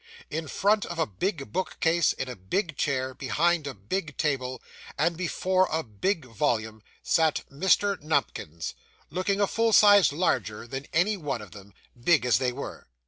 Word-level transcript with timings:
In 0.31 0.47
front 0.47 0.83
of 0.87 0.97
a 0.97 1.05
big 1.05 1.53
book 1.53 1.77
case, 1.79 2.11
in 2.11 2.27
a 2.27 2.35
big 2.35 2.75
chair, 2.75 3.13
behind 3.13 3.67
a 3.67 3.75
big 3.75 4.17
table, 4.17 4.59
and 4.97 5.15
before 5.15 5.69
a 5.71 5.83
big 5.83 6.25
volume, 6.25 6.81
sat 7.03 7.43
Mr. 7.51 8.01
Nupkins, 8.01 8.73
looking 9.11 9.39
a 9.39 9.45
full 9.45 9.73
size 9.73 10.11
larger 10.11 10.65
than 10.65 10.87
any 10.91 11.17
one 11.17 11.43
of 11.43 11.51
them, 11.51 11.75
big 12.03 12.25
as 12.25 12.39
they 12.39 12.51
were. 12.51 12.87